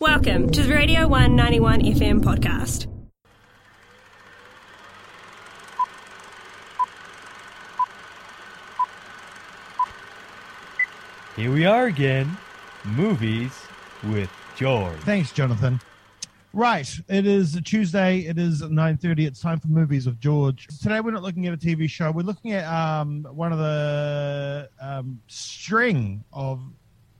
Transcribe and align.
Welcome 0.00 0.48
to 0.52 0.62
the 0.62 0.72
Radio 0.72 1.06
191 1.06 1.82
FM 1.82 2.22
podcast. 2.22 2.86
Here 11.36 11.52
we 11.52 11.66
are 11.66 11.84
again. 11.84 12.34
Movies 12.86 13.52
with 14.04 14.30
George. 14.56 14.98
Thanks, 15.00 15.32
Jonathan. 15.32 15.78
Right, 16.54 16.90
it 17.10 17.26
is 17.26 17.54
a 17.56 17.60
Tuesday. 17.60 18.20
It 18.20 18.38
is 18.38 18.62
nine 18.62 18.96
thirty. 18.96 19.26
It's 19.26 19.40
time 19.42 19.60
for 19.60 19.68
movies 19.68 20.06
with 20.06 20.18
George. 20.18 20.66
Today 20.80 21.02
we're 21.02 21.10
not 21.10 21.22
looking 21.22 21.46
at 21.46 21.52
a 21.52 21.58
TV 21.58 21.90
show. 21.90 22.10
We're 22.10 22.22
looking 22.22 22.52
at 22.52 22.64
um, 22.64 23.26
one 23.30 23.52
of 23.52 23.58
the 23.58 24.70
um, 24.80 25.20
string 25.26 26.24
of 26.32 26.58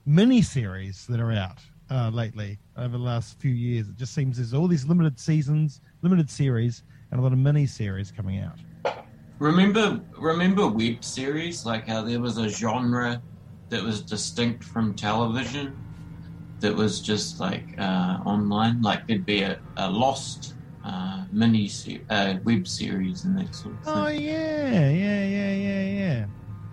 mini 0.03 0.41
series 0.41 1.05
that 1.05 1.19
are 1.19 1.31
out 1.31 1.59
uh, 1.91 2.09
lately 2.09 2.59
over 2.77 2.97
the 2.97 3.03
last 3.03 3.39
few 3.39 3.51
years. 3.51 3.89
It 3.89 3.97
just 3.97 4.13
seems 4.13 4.37
there's 4.37 4.53
all 4.53 4.67
these 4.67 4.85
limited 4.85 5.19
seasons, 5.19 5.81
limited 6.01 6.29
series, 6.29 6.83
and 7.11 7.19
a 7.19 7.23
lot 7.23 7.33
of 7.33 7.39
mini 7.39 7.67
series 7.67 8.11
coming 8.11 8.39
out. 8.39 8.59
Remember, 9.39 9.99
remember 10.17 10.67
web 10.67 11.03
series 11.03 11.65
like 11.65 11.87
how 11.87 12.03
there 12.03 12.21
was 12.21 12.37
a 12.37 12.47
genre 12.47 13.21
that 13.69 13.83
was 13.83 14.03
distinct 14.03 14.63
from 14.63 14.95
television 14.95 15.83
that 16.61 16.75
was 16.75 17.01
just 17.01 17.39
like 17.39 17.67
uh, 17.77 18.19
online. 18.25 18.81
Like 18.81 19.01
there'd 19.07 19.25
be 19.25 19.41
a, 19.41 19.59
a 19.77 19.89
Lost 19.89 20.55
uh, 20.83 21.25
mini 21.31 21.67
se- 21.67 22.05
uh, 22.09 22.35
web 22.43 22.67
series 22.67 23.25
and 23.25 23.37
that 23.37 23.53
sort 23.53 23.75
of 23.75 23.83
thing. 23.83 23.93
Oh 23.95 24.07
yeah, 24.07 24.89
yeah, 24.89 25.23
yeah, 25.25 25.53
yeah, 25.53 25.83
yeah, 25.83 26.25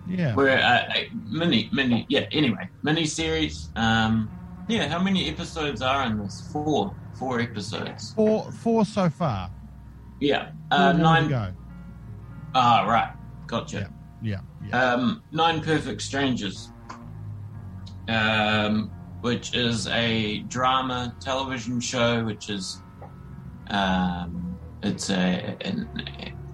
yeah. 0.05 0.35
Where 0.35 0.59
uh, 0.59 0.83
uh, 0.95 1.03
mini, 1.29 1.69
mini, 1.73 2.05
yeah. 2.07 2.25
Anyway, 2.31 2.69
mini 2.83 3.05
series. 3.05 3.71
Um, 3.75 4.31
yeah, 4.69 4.87
how 4.87 4.99
many 5.01 5.27
episodes 5.29 5.81
are 5.81 6.05
in 6.05 6.19
this? 6.19 6.47
Four, 6.53 6.95
four 7.17 7.39
episodes. 7.39 8.13
Four, 8.13 8.51
four 8.51 8.85
so 8.85 9.09
far. 9.09 9.51
Yeah, 10.21 10.51
uh, 10.71 10.93
nine. 10.93 11.27
go. 11.27 11.51
Ah, 12.53 12.85
right, 12.87 13.13
gotcha. 13.47 13.91
Yeah, 14.21 14.41
yeah. 14.65 14.93
Um, 14.93 15.23
Nine 15.31 15.61
Perfect 15.61 16.01
Strangers, 16.01 16.71
um, 18.07 18.91
which 19.21 19.55
is 19.55 19.87
a 19.87 20.39
drama 20.41 21.15
television 21.19 21.79
show, 21.79 22.23
which 22.25 22.49
is 22.49 22.81
um, 23.69 24.57
it's 24.83 25.09
a 25.09 25.57
an 25.61 25.89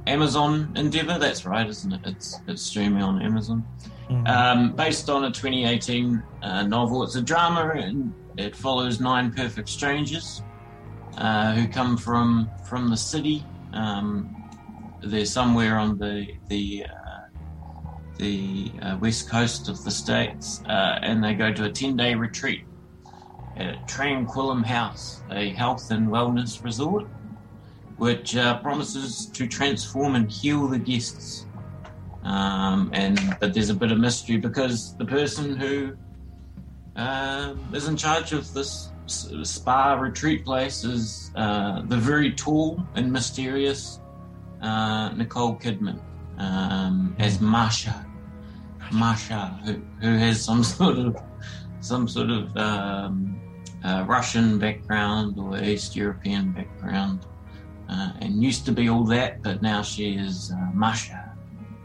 Amazon 0.07 0.71
endeavor. 0.75 1.17
That's 1.17 1.45
right, 1.45 1.67
isn't 1.67 1.91
it? 1.91 2.01
It's 2.05 2.39
it's 2.47 2.61
streaming 2.61 3.03
on 3.03 3.21
Amazon. 3.21 3.65
Mhm. 4.09 4.27
Um, 4.27 4.75
based 4.75 5.09
on 5.09 5.25
a 5.25 5.31
2018 5.31 6.21
uh, 6.43 6.63
novel, 6.63 7.03
it's 7.03 7.15
a 7.15 7.21
drama 7.21 7.69
and 7.75 8.13
it 8.37 8.55
follows 8.55 8.99
nine 8.99 9.31
perfect 9.31 9.67
strangers 9.69 10.43
uh, 11.17 11.53
who 11.53 11.67
come 11.67 11.97
from 11.97 12.49
from 12.67 12.89
the 12.89 12.97
city. 12.97 13.43
Um, 13.73 14.35
they're 15.01 15.25
somewhere 15.25 15.77
on 15.77 15.97
the 15.97 16.27
the 16.49 16.85
uh, 16.85 17.15
the 18.17 18.71
uh, 18.81 18.97
west 18.99 19.29
coast 19.29 19.69
of 19.69 19.83
the 19.83 19.91
states, 19.91 20.61
uh, 20.67 20.99
and 21.01 21.23
they 21.23 21.33
go 21.33 21.51
to 21.51 21.65
a 21.65 21.69
10 21.71 21.97
day 21.97 22.15
retreat 22.15 22.63
at 23.57 23.87
Tranquillum 23.87 24.63
House, 24.63 25.21
a 25.31 25.49
health 25.49 25.91
and 25.91 26.07
wellness 26.07 26.63
resort, 26.63 27.07
which 27.97 28.35
uh, 28.35 28.59
promises 28.59 29.27
to 29.27 29.47
transform 29.47 30.15
and 30.15 30.31
heal 30.31 30.67
the 30.67 30.79
guests. 30.79 31.45
Um, 32.23 32.89
and 32.93 33.19
but 33.39 33.53
there's 33.53 33.69
a 33.69 33.75
bit 33.75 33.91
of 33.91 33.99
mystery 33.99 34.37
because 34.37 34.95
the 34.97 35.05
person 35.05 35.55
who 35.55 35.95
um 36.95 37.69
is 37.73 37.87
in 37.87 37.97
charge 37.97 38.31
of 38.31 38.51
this 38.53 38.89
spa 39.07 39.93
retreat 39.93 40.43
place 40.45 40.83
is 40.83 41.31
uh, 41.35 41.81
the 41.83 41.97
very 41.97 42.31
tall 42.31 42.81
and 42.95 43.11
mysterious 43.11 43.99
uh, 44.61 45.09
Nicole 45.09 45.55
Kidman 45.55 45.99
um, 46.37 47.15
as 47.19 47.39
Masha. 47.39 48.05
Masha, 48.91 49.59
who, 49.65 49.81
who 50.01 50.17
has 50.17 50.43
some 50.43 50.63
sort 50.77 50.97
of 50.97 51.17
some 51.79 52.07
sort 52.07 52.29
of 52.29 52.55
um, 52.57 53.39
uh, 53.83 54.03
Russian 54.07 54.57
background 54.57 55.37
or 55.37 55.57
East 55.61 55.95
European 55.95 56.51
background, 56.51 57.25
uh, 57.89 58.11
and 58.21 58.41
used 58.41 58.65
to 58.65 58.71
be 58.71 58.89
all 58.89 59.03
that, 59.05 59.41
but 59.41 59.61
now 59.61 59.81
she 59.81 60.15
is 60.15 60.51
uh, 60.51 60.71
Masha, 60.73 61.33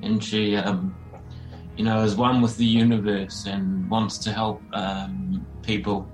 and 0.03 0.23
she, 0.23 0.57
um, 0.57 0.95
you 1.77 1.85
know, 1.85 2.03
is 2.03 2.17
one 2.17 2.41
with 2.41 2.57
the 2.57 2.65
universe 2.65 3.47
and 3.47 3.89
wants 3.91 4.19
to 4.19 4.33
help 4.33 4.63
um, 4.73 5.47
people. 5.63 6.09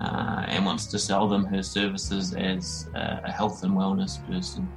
Uh, 0.00 0.44
and 0.46 0.64
wants 0.64 0.86
to 0.86 0.96
sell 0.96 1.26
them 1.26 1.44
her 1.44 1.60
services 1.60 2.32
as 2.32 2.88
a 2.94 3.32
health 3.32 3.64
and 3.64 3.72
wellness 3.72 4.24
person. 4.28 4.68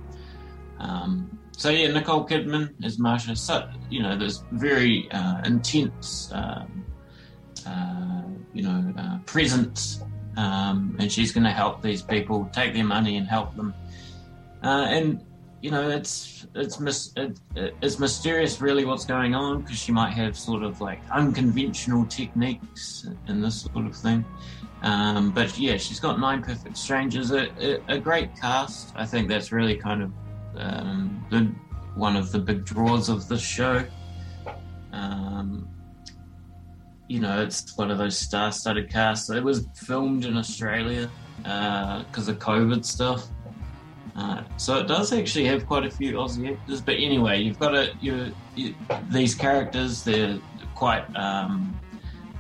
Um, 0.80 1.38
so 1.62 1.70
yeah, 1.70 1.92
Nicole 1.92 2.26
Kidman 2.26 2.74
is 2.84 2.98
Masha. 2.98 3.36
So 3.36 3.70
you 3.90 4.02
know, 4.02 4.18
there's 4.18 4.44
very 4.52 5.10
uh, 5.12 5.42
intense, 5.46 6.32
um, 6.34 6.86
uh, 7.68 8.24
you 8.54 8.64
know, 8.64 8.94
uh, 8.98 9.20
presence, 9.26 10.02
um, 10.38 10.96
and 11.00 11.12
she's 11.12 11.32
going 11.32 11.44
to 11.44 11.52
help 11.52 11.82
these 11.82 12.02
people 12.02 12.50
take 12.52 12.74
their 12.74 12.84
money 12.84 13.18
and 13.18 13.28
help 13.28 13.56
them. 13.56 13.74
Uh, 14.64 14.86
and 14.90 15.26
you 15.62 15.70
know, 15.70 15.90
it's 15.90 16.48
it's 16.56 16.80
mis- 16.80 17.14
it, 17.16 17.40
it's 17.56 18.00
mysterious, 18.00 18.62
really, 18.62 18.84
what's 18.84 19.06
going 19.06 19.36
on 19.36 19.62
because 19.62 19.78
she 19.78 19.92
might 19.92 20.12
have 20.12 20.38
sort 20.38 20.64
of 20.64 20.82
like 20.82 21.00
unconventional 21.12 22.06
techniques 22.06 23.08
and 23.28 23.44
this 23.44 23.62
sort 23.62 23.86
of 23.86 23.96
thing. 23.96 24.26
Um, 24.82 25.32
but 25.32 25.58
yeah, 25.60 25.78
she's 25.78 26.00
got 26.00 26.20
nine 26.20 26.42
perfect 26.42 26.76
strangers, 26.78 27.32
a, 27.32 27.50
a, 27.60 27.96
a 27.96 28.00
great 28.00 28.36
cast. 28.36 28.94
I 28.96 29.06
think 29.06 29.28
that's 29.28 29.52
really 29.52 29.76
kind 29.76 30.02
of 30.02 30.12
um, 30.56 31.26
the 31.30 31.52
one 31.96 32.16
of 32.16 32.32
the 32.32 32.40
big 32.40 32.66
draws 32.66 33.10
of 33.10 33.28
this 33.28 33.42
show. 33.42 33.86
Um, 34.92 35.68
you 37.08 37.20
know, 37.20 37.42
it's 37.42 37.78
one 37.78 37.92
of 37.92 37.98
those 37.98 38.18
star-studded 38.18 38.90
casts. 38.90 39.30
It 39.30 39.44
was 39.44 39.68
filmed 39.76 40.26
in 40.26 40.38
Australia 40.38 41.10
because 41.44 42.28
of 42.30 42.40
COVID 42.40 42.86
stuff, 42.86 43.28
uh, 43.41 43.41
so 44.62 44.78
it 44.78 44.88
does 44.88 45.12
actually 45.12 45.46
have 45.46 45.66
quite 45.66 45.88
a 45.88 45.90
few 45.90 46.14
Aussie 46.14 46.54
actors. 46.54 46.82
But 46.82 46.98
anyway, 46.98 47.42
you've 47.42 47.58
got 47.58 47.74
a 47.74 47.96
you, 48.00 48.32
these 49.10 49.34
characters. 49.34 50.04
They're 50.04 50.38
quite. 50.76 51.04
Um, 51.16 51.80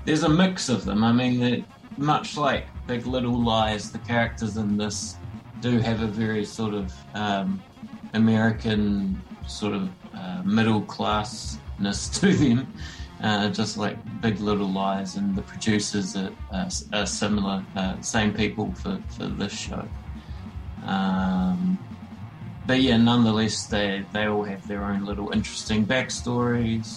there's 0.05 0.21
a 0.21 0.29
mix 0.29 0.69
of 0.69 0.85
them. 0.85 1.03
I 1.03 1.11
mean, 1.11 1.39
they're 1.39 1.65
much 1.97 2.37
like 2.37 2.67
Big 2.85 3.07
Little 3.07 3.41
Lies. 3.43 3.91
The 3.91 3.97
characters 3.97 4.57
in 4.57 4.77
this 4.77 5.15
do 5.61 5.79
have 5.79 6.03
a 6.03 6.05
very 6.05 6.45
sort 6.45 6.75
of 6.75 6.93
um, 7.15 7.59
American 8.13 9.19
sort 9.47 9.73
of 9.73 9.89
uh, 10.13 10.43
middle 10.45 10.83
classness 10.83 12.13
to 12.19 12.33
them, 12.35 12.71
uh, 13.23 13.49
just 13.49 13.77
like 13.77 13.97
Big 14.21 14.39
Little 14.39 14.69
Lies, 14.69 15.15
and 15.15 15.35
the 15.35 15.41
producers 15.41 16.15
are, 16.15 16.31
are, 16.51 16.69
are 16.93 17.07
similar, 17.07 17.65
uh, 17.75 17.99
same 18.01 18.31
people 18.31 18.71
for, 18.73 19.01
for 19.09 19.25
this 19.25 19.53
show. 19.53 19.87
Um, 20.85 21.79
but 22.71 22.79
yeah, 22.79 22.95
nonetheless, 22.95 23.67
they, 23.67 24.05
they 24.13 24.27
all 24.27 24.45
have 24.45 24.65
their 24.65 24.85
own 24.85 25.03
little 25.03 25.29
interesting 25.33 25.85
backstories. 25.85 26.87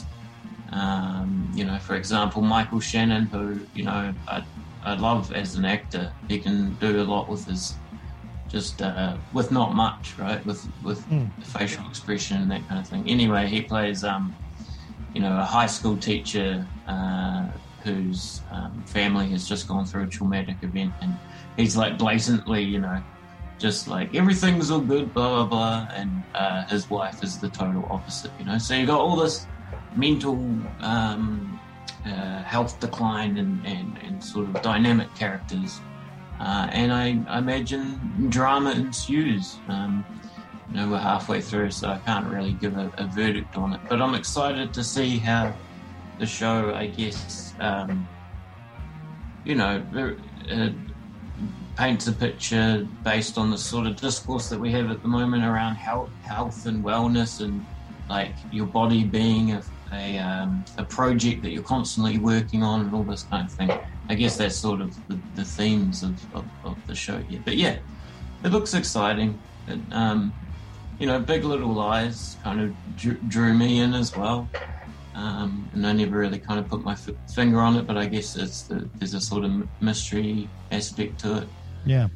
Um, 0.70 1.50
you 1.52 1.64
know, 1.64 1.80
for 1.80 1.96
example, 1.96 2.42
Michael 2.42 2.78
Shannon, 2.78 3.28
who, 3.32 3.66
you 3.72 3.82
know, 3.82 4.14
I, 4.28 4.44
I 4.84 4.94
love 4.94 5.32
as 5.32 5.56
an 5.56 5.64
actor. 5.64 6.14
He 6.28 6.38
can 6.38 6.76
do 6.76 7.02
a 7.02 7.10
lot 7.14 7.28
with 7.28 7.44
his 7.46 7.80
just 8.46 8.82
uh, 8.82 9.16
with 9.32 9.50
not 9.50 9.74
much, 9.74 10.14
right? 10.16 10.46
With 10.46 10.64
with 10.80 11.04
Mm. 11.08 11.32
facial 11.44 11.88
expression 11.88 12.40
and 12.42 12.52
that 12.52 12.68
kind 12.68 12.80
of 12.80 12.86
thing. 12.86 13.08
Anyway, 13.08 13.48
he 13.48 13.62
plays, 13.62 14.04
um, 14.04 14.36
you 15.12 15.20
know, 15.22 15.36
a 15.36 15.44
high 15.44 15.66
school 15.66 15.98
teacher 15.98 16.70
uh, 16.86 17.46
whose 17.82 18.44
um, 18.52 18.84
family 18.86 19.28
has 19.30 19.44
just 19.44 19.66
gone 19.66 19.86
through 19.86 20.04
a 20.04 20.06
traumatic 20.08 20.58
event, 20.62 20.94
and 21.00 21.18
he's 21.56 21.76
like 21.76 21.98
blatantly, 21.98 22.62
you 22.62 22.80
know, 22.80 23.02
just 23.58 23.88
like 23.88 24.14
everything's 24.14 24.70
all 24.70 24.80
good, 24.80 25.14
blah 25.14 25.28
blah 25.28 25.46
blah, 25.46 25.88
and 25.94 26.22
uh, 26.34 26.66
his 26.66 26.90
wife 26.90 27.22
is 27.22 27.38
the 27.38 27.48
total 27.48 27.86
opposite, 27.90 28.30
you 28.38 28.44
know. 28.44 28.58
So 28.58 28.74
you 28.74 28.86
got 28.86 29.00
all 29.00 29.16
this 29.16 29.46
mental 29.96 30.34
um, 30.80 31.60
uh, 32.04 32.42
health 32.42 32.80
decline 32.80 33.38
and, 33.38 33.64
and, 33.66 33.98
and 33.98 34.22
sort 34.22 34.48
of 34.48 34.60
dynamic 34.62 35.14
characters. 35.14 35.80
Uh, 36.40 36.68
and 36.72 36.92
I, 36.92 37.22
I 37.28 37.38
imagine 37.38 38.28
drama 38.28 38.72
ensues. 38.72 39.56
Um, 39.68 40.04
you 40.70 40.76
know, 40.76 40.90
we're 40.90 40.98
halfway 40.98 41.40
through, 41.40 41.70
so 41.70 41.88
I 41.88 41.98
can't 41.98 42.26
really 42.26 42.52
give 42.52 42.76
a, 42.76 42.92
a 42.98 43.06
verdict 43.06 43.56
on 43.56 43.74
it. 43.74 43.80
But 43.88 44.02
I'm 44.02 44.14
excited 44.14 44.74
to 44.74 44.82
see 44.82 45.18
how 45.18 45.54
the 46.18 46.26
show, 46.26 46.74
I 46.74 46.86
guess, 46.88 47.54
um, 47.60 48.08
you 49.44 49.54
know, 49.54 49.84
uh, 50.50 50.70
paints 51.76 52.06
a 52.06 52.12
picture 52.12 52.86
based 53.02 53.36
on 53.36 53.50
the 53.50 53.58
sort 53.58 53.86
of 53.86 53.96
discourse 53.96 54.48
that 54.48 54.58
we 54.58 54.70
have 54.72 54.90
at 54.90 55.02
the 55.02 55.08
moment 55.08 55.44
around 55.44 55.74
health, 55.74 56.10
health 56.22 56.66
and 56.66 56.84
wellness, 56.84 57.40
and 57.40 57.64
like 58.08 58.34
your 58.52 58.66
body 58.66 59.04
being 59.04 59.52
a 59.52 59.62
a, 59.94 60.18
um, 60.18 60.64
a 60.78 60.84
project 60.84 61.42
that 61.42 61.50
you're 61.50 61.62
constantly 61.62 62.18
working 62.18 62.62
on, 62.62 62.80
and 62.80 62.94
all 62.94 63.02
this 63.02 63.22
kind 63.24 63.46
of 63.46 63.52
thing. 63.52 63.70
I 64.08 64.14
guess 64.14 64.36
that's 64.36 64.56
sort 64.56 64.80
of 64.80 64.94
the, 65.08 65.18
the 65.34 65.44
themes 65.44 66.02
of, 66.02 66.34
of, 66.34 66.44
of 66.64 66.86
the 66.86 66.94
show 66.94 67.18
here. 67.18 67.40
But 67.44 67.56
yeah, 67.56 67.78
it 68.44 68.48
looks 68.48 68.74
exciting. 68.74 69.38
It, 69.68 69.80
um, 69.92 70.32
you 70.98 71.06
know, 71.06 71.18
Big 71.20 71.44
Little 71.44 71.72
Lies 71.72 72.36
kind 72.42 72.60
of 72.60 72.74
drew, 72.96 73.14
drew 73.28 73.54
me 73.54 73.80
in 73.80 73.94
as 73.94 74.16
well. 74.16 74.48
Um, 75.14 75.68
and 75.74 75.86
I 75.86 75.92
never 75.92 76.18
really 76.18 76.38
kind 76.40 76.58
of 76.58 76.66
put 76.68 76.82
my 76.82 76.92
f- 76.92 77.10
finger 77.32 77.60
on 77.60 77.76
it, 77.76 77.86
but 77.86 77.96
I 77.96 78.06
guess 78.06 78.34
it's 78.36 78.62
the, 78.62 78.88
there's 78.96 79.14
a 79.14 79.20
sort 79.20 79.44
of 79.44 79.66
mystery 79.80 80.48
aspect 80.72 81.20
to 81.20 81.38
it. 81.42 81.48
Yeah. 81.86 82.08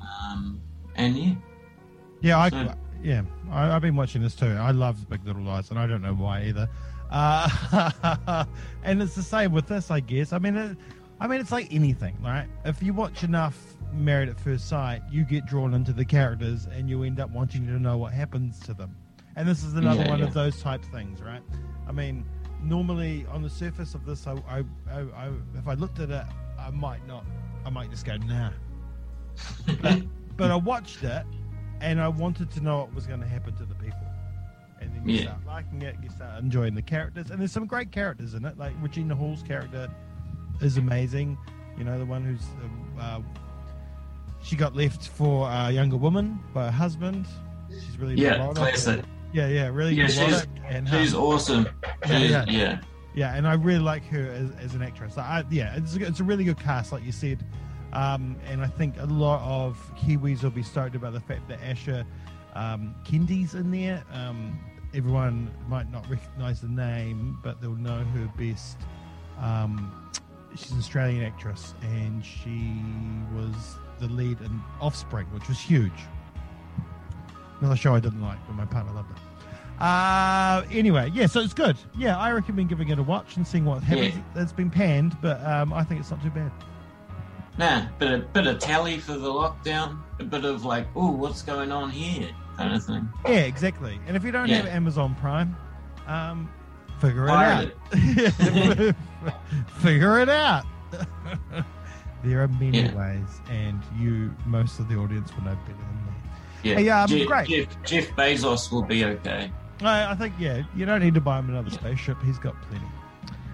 Um, 0.00 0.60
and 0.94 1.16
yeah, 1.18 1.34
Yeah, 2.22 2.38
I, 2.38 2.48
So- 2.48 2.74
yeah, 3.02 3.22
I, 3.50 3.72
I've 3.76 3.82
been 3.82 3.96
watching 3.96 4.22
this 4.22 4.34
too. 4.34 4.46
I 4.58 4.70
love 4.70 5.08
Big 5.10 5.24
Little 5.26 5.42
Lies, 5.42 5.70
and 5.70 5.78
I 5.78 5.86
don't 5.86 6.00
know 6.02 6.14
why 6.14 6.44
either. 6.44 6.68
Uh, 7.10 8.44
and 8.84 9.02
it's 9.02 9.14
the 9.14 9.22
same 9.22 9.52
with 9.52 9.66
this, 9.66 9.90
I 9.90 10.00
guess. 10.00 10.32
I 10.32 10.38
mean, 10.38 10.56
it, 10.56 10.76
I 11.20 11.26
mean, 11.26 11.40
it's 11.40 11.52
like 11.52 11.72
anything, 11.72 12.16
right? 12.22 12.46
If 12.64 12.82
you 12.82 12.92
watch 12.94 13.22
enough 13.22 13.58
Married 13.92 14.28
at 14.28 14.40
First 14.40 14.68
Sight, 14.68 15.02
you 15.10 15.24
get 15.24 15.46
drawn 15.46 15.74
into 15.74 15.92
the 15.92 16.04
characters, 16.04 16.66
and 16.72 16.88
you 16.88 17.02
end 17.02 17.20
up 17.20 17.30
wanting 17.30 17.66
to 17.66 17.78
know 17.78 17.96
what 17.98 18.12
happens 18.12 18.58
to 18.60 18.74
them. 18.74 18.96
And 19.36 19.46
this 19.46 19.62
is 19.62 19.74
another 19.74 20.02
Yeah, 20.04 20.08
one 20.10 20.18
yeah. 20.20 20.24
of 20.24 20.34
those 20.34 20.60
type 20.62 20.82
things, 20.86 21.20
right? 21.20 21.42
I 21.86 21.92
mean, 21.92 22.24
normally 22.66 23.26
on 23.30 23.42
the 23.42 23.50
surface 23.50 23.94
of 23.94 24.04
this, 24.04 24.26
I, 24.26 24.32
I, 24.48 24.64
I, 24.90 25.00
I 25.00 25.30
if 25.56 25.66
I 25.68 25.74
looked 25.74 26.00
at 26.00 26.10
it, 26.10 26.24
I 26.58 26.70
might 26.70 27.06
not, 27.06 27.24
I 27.64 27.70
might 27.70 27.90
just 27.90 28.04
go, 28.04 28.16
nah. 28.16 28.50
but, 29.80 30.00
but 30.36 30.50
I 30.50 30.56
watched 30.56 31.02
it, 31.02 31.24
and 31.80 32.00
I 32.00 32.08
wanted 32.08 32.50
to 32.52 32.60
know 32.60 32.78
what 32.78 32.94
was 32.94 33.06
going 33.06 33.20
to 33.20 33.26
happen 33.26 33.54
to 33.56 33.64
the 33.64 33.74
people. 33.74 33.98
And 34.80 34.94
then 34.94 35.08
you 35.08 35.16
Yeah. 35.16 35.22
start 35.22 35.46
liking 35.46 35.82
it, 35.82 35.96
you 36.02 36.10
start 36.10 36.42
enjoying 36.42 36.74
the 36.74 36.82
characters, 36.82 37.30
and 37.30 37.40
there's 37.40 37.52
some 37.52 37.66
great 37.66 37.92
characters 37.92 38.34
in 38.34 38.44
it. 38.44 38.58
Like 38.58 38.72
Regina 38.80 39.14
Hall's 39.14 39.42
character 39.42 39.88
is 40.60 40.76
amazing. 40.76 41.38
You 41.78 41.84
know, 41.84 41.98
the 41.98 42.04
one 42.06 42.24
who's 42.24 42.44
uh, 42.98 43.02
uh, 43.02 43.20
she 44.42 44.56
got 44.56 44.74
left 44.74 45.08
for 45.08 45.48
a 45.50 45.70
younger 45.70 45.96
woman 45.96 46.40
by 46.54 46.66
her 46.66 46.70
husband. 46.70 47.26
She's 47.70 47.98
really 47.98 48.14
yeah, 48.14 48.52
classic. 48.54 49.04
Yeah, 49.32 49.48
yeah, 49.48 49.68
really 49.68 49.94
Yeah, 49.94 50.06
she's- 50.06 50.28
neurotic 50.30 50.48
and 50.68 50.88
She's 50.88 51.14
awesome. 51.14 51.68
Yeah, 52.06 52.18
She's, 52.18 52.30
yeah. 52.30 52.44
yeah. 52.48 52.80
yeah, 53.14 53.34
and 53.34 53.46
I 53.46 53.54
really 53.54 53.80
like 53.80 54.04
her 54.06 54.26
as, 54.30 54.50
as 54.64 54.74
an 54.74 54.82
actress. 54.82 55.18
I, 55.18 55.44
yeah, 55.50 55.74
it's 55.76 55.94
a, 55.96 56.06
it's 56.06 56.20
a 56.20 56.24
really 56.24 56.44
good 56.44 56.58
cast, 56.58 56.92
like 56.92 57.04
you 57.04 57.12
said. 57.12 57.44
Um, 57.92 58.36
and 58.46 58.62
I 58.62 58.66
think 58.66 58.96
a 58.98 59.06
lot 59.06 59.40
of 59.42 59.78
Kiwis 59.96 60.42
will 60.42 60.50
be 60.50 60.62
stoked 60.62 60.94
about 60.96 61.12
the 61.12 61.20
fact 61.20 61.48
that 61.48 61.60
Asher 61.62 62.04
um, 62.54 62.94
Keddie's 63.04 63.54
in 63.54 63.70
there. 63.70 64.02
Um, 64.12 64.58
everyone 64.94 65.50
might 65.68 65.90
not 65.90 66.08
recognize 66.10 66.60
the 66.60 66.68
name, 66.68 67.38
but 67.42 67.60
they'll 67.60 67.70
know 67.76 68.04
her 68.04 68.30
best. 68.38 68.78
Um, 69.40 70.10
she's 70.54 70.72
an 70.72 70.78
Australian 70.78 71.22
actress, 71.24 71.74
and 71.82 72.24
she 72.24 72.80
was 73.34 73.76
the 73.98 74.08
lead 74.08 74.40
in 74.40 74.60
Offspring, 74.80 75.26
which 75.32 75.48
was 75.48 75.58
huge. 75.60 75.92
Another 77.60 77.76
show 77.76 77.94
I 77.94 78.00
didn't 78.00 78.20
like, 78.22 78.38
but 78.46 78.54
my 78.54 78.64
partner 78.66 78.92
loved 78.92 79.10
it. 79.10 79.16
Uh, 79.82 80.62
anyway, 80.70 81.10
yeah, 81.12 81.26
so 81.26 81.40
it's 81.40 81.52
good. 81.54 81.76
Yeah, 81.96 82.16
I 82.18 82.30
recommend 82.32 82.68
giving 82.70 82.88
it 82.88 82.98
a 82.98 83.02
watch 83.02 83.36
and 83.36 83.46
seeing 83.46 83.64
what 83.64 83.82
happens. 83.82 84.14
Yeah. 84.14 84.42
It's 84.42 84.52
been 84.52 84.70
panned, 84.70 85.16
but 85.20 85.44
um, 85.44 85.72
I 85.72 85.84
think 85.84 86.00
it's 86.00 86.10
not 86.10 86.22
too 86.22 86.30
bad. 86.30 86.50
Nah, 87.58 87.86
bit 87.98 88.12
of, 88.12 88.32
bit 88.32 88.46
of 88.46 88.58
tally 88.58 88.98
for 88.98 89.12
the 89.12 89.28
lockdown. 89.28 89.98
A 90.18 90.24
bit 90.24 90.44
of 90.44 90.64
like, 90.64 90.86
oh, 90.94 91.10
what's 91.10 91.42
going 91.42 91.72
on 91.72 91.90
here, 91.90 92.30
kind 92.56 92.74
of 92.74 92.84
thing. 92.84 93.08
Yeah, 93.26 93.40
exactly. 93.40 93.98
And 94.06 94.16
if 94.16 94.24
you 94.24 94.30
don't 94.32 94.48
Yeah. 94.48 94.56
have 94.56 94.66
Amazon 94.66 95.14
Prime, 95.20 95.56
um, 96.06 96.50
figure 97.00 97.24
it 97.24 97.28
Pirate 97.28 97.76
out. 97.92 98.94
figure 99.82 100.20
it 100.20 100.28
out. 100.28 100.64
there 102.24 102.42
are 102.42 102.48
many 102.48 102.80
Yeah. 102.82 102.94
ways, 102.94 103.40
and 103.50 103.82
you, 103.98 104.34
most 104.46 104.78
of 104.78 104.88
the 104.88 104.96
audience, 104.96 105.34
will 105.34 105.44
know 105.44 105.54
better 105.66 105.78
than 105.78 106.06
me. 106.06 106.12
Yeah, 106.66 106.74
Hey, 106.74 106.88
um, 106.88 107.08
Jeff, 107.08 107.26
great. 107.26 107.48
Jeff, 107.48 107.82
Jeff 107.84 108.08
Bezos 108.16 108.72
will 108.72 108.82
be 108.82 109.04
okay. 109.04 109.52
I, 109.82 110.12
I 110.12 110.14
think, 110.16 110.34
yeah, 110.38 110.62
you 110.74 110.84
don't 110.86 111.00
need 111.00 111.14
to 111.14 111.20
buy 111.20 111.38
him 111.38 111.48
another 111.48 111.70
spaceship. 111.70 112.16
He's 112.24 112.38
got 112.38 112.54
plenty. 112.62 112.84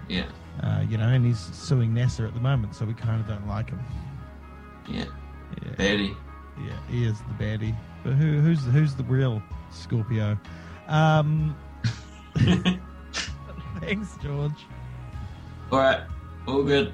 Yeah, 0.09 0.25
Uh, 0.61 0.83
you 0.89 0.97
know, 0.97 1.07
and 1.07 1.25
he's 1.25 1.39
suing 1.39 1.91
NASA 1.93 2.27
at 2.27 2.33
the 2.33 2.39
moment, 2.39 2.75
so 2.75 2.85
we 2.85 2.93
kind 2.93 3.21
of 3.21 3.27
don't 3.27 3.47
like 3.47 3.69
him. 3.69 3.79
yeah, 4.87 5.05
Yeah. 5.63 5.71
Betty. 5.77 6.15
Yeah, 6.59 6.77
he 6.89 7.05
is 7.05 7.17
the 7.19 7.43
baddie. 7.43 7.75
But 8.03 8.13
who, 8.13 8.39
who's 8.39 8.63
who's 8.65 8.93
the 8.93 9.03
real 9.05 9.41
Scorpio? 9.71 10.37
Um, 10.87 11.55
thanks, 13.79 14.15
George. 14.21 14.51
All 15.71 15.79
right, 15.79 16.01
all 16.47 16.63
good. 16.63 16.93